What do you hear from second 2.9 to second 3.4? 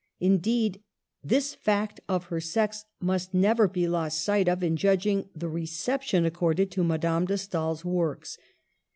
must